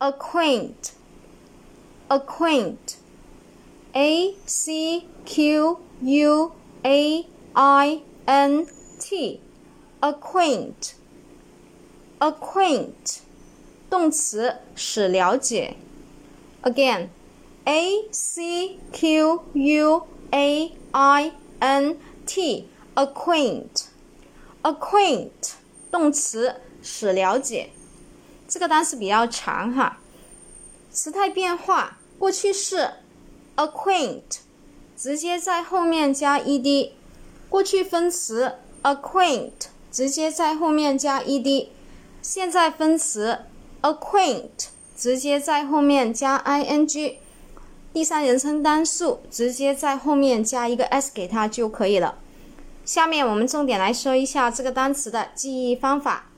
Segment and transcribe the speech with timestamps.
[0.00, 0.92] acquaint,
[2.10, 2.96] acquaint,
[3.94, 6.52] a c q u
[6.82, 8.66] a i n
[8.98, 9.40] t,
[10.00, 10.94] acquaint,
[12.18, 13.20] acquaint,
[13.88, 15.76] 动词使了解。
[16.62, 17.08] Again,
[17.64, 23.86] a c q u a i n t, acquaint,
[24.62, 25.54] acquaint,
[25.90, 27.70] 动词使了解。
[28.49, 29.99] 这个单词比较长哈，
[30.91, 32.95] 时态变化，过去式
[33.55, 34.39] acquaint
[34.97, 36.91] 直接在后面加 ed，
[37.47, 39.51] 过去分词 acquaint
[39.91, 41.67] 直接在后面加 ed，
[42.23, 43.41] 现在分词
[43.83, 44.49] acquaint
[44.97, 47.17] 直接在后面加 ing，
[47.93, 52.17] 第三人称单数直接在后面加一个 s 给它就可以了。
[52.83, 56.28] 下面我们重点来说一下这个单词的记忆方法。